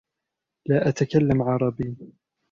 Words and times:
لا 0.67 0.89
اتكلم 0.89 1.41
عربي. 1.41 1.95